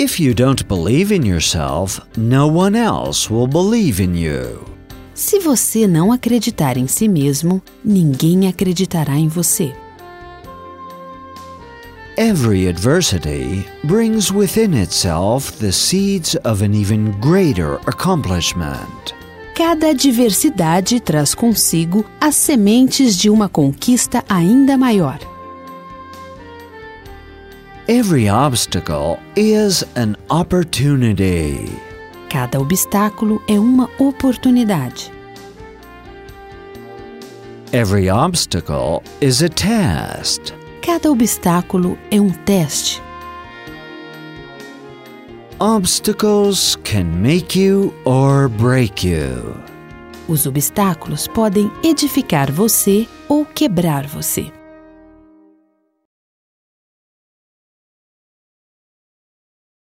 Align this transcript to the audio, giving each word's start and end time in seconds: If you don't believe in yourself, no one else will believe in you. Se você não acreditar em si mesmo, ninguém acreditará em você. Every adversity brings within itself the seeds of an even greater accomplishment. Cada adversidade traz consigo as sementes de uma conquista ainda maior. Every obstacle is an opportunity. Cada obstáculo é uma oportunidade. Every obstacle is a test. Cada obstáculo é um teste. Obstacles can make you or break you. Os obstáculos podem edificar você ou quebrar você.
If 0.00 0.20
you 0.20 0.32
don't 0.32 0.68
believe 0.68 1.10
in 1.10 1.26
yourself, 1.26 2.00
no 2.16 2.46
one 2.46 2.76
else 2.76 3.28
will 3.28 3.48
believe 3.48 4.00
in 4.00 4.14
you. 4.14 4.64
Se 5.12 5.40
você 5.40 5.88
não 5.88 6.12
acreditar 6.12 6.76
em 6.76 6.86
si 6.86 7.08
mesmo, 7.08 7.60
ninguém 7.84 8.46
acreditará 8.46 9.16
em 9.16 9.26
você. 9.26 9.72
Every 12.16 12.68
adversity 12.68 13.66
brings 13.82 14.30
within 14.30 14.80
itself 14.80 15.58
the 15.58 15.72
seeds 15.72 16.36
of 16.44 16.64
an 16.64 16.74
even 16.74 17.10
greater 17.20 17.80
accomplishment. 17.88 19.16
Cada 19.56 19.88
adversidade 19.88 21.00
traz 21.00 21.34
consigo 21.34 22.04
as 22.20 22.36
sementes 22.36 23.16
de 23.16 23.28
uma 23.28 23.48
conquista 23.48 24.22
ainda 24.28 24.78
maior. 24.78 25.18
Every 27.90 28.28
obstacle 28.28 29.18
is 29.34 29.82
an 29.96 30.14
opportunity. 30.28 31.70
Cada 32.28 32.60
obstáculo 32.60 33.42
é 33.48 33.58
uma 33.58 33.88
oportunidade. 33.98 35.10
Every 37.72 38.10
obstacle 38.10 39.02
is 39.22 39.42
a 39.42 39.48
test. 39.48 40.52
Cada 40.82 41.10
obstáculo 41.10 41.96
é 42.10 42.20
um 42.20 42.28
teste. 42.44 43.00
Obstacles 45.58 46.76
can 46.84 47.04
make 47.04 47.58
you 47.58 47.94
or 48.04 48.50
break 48.50 49.08
you. 49.08 49.56
Os 50.28 50.44
obstáculos 50.44 51.26
podem 51.26 51.72
edificar 51.82 52.52
você 52.52 53.08
ou 53.30 53.46
quebrar 53.46 54.06
você. 54.06 54.57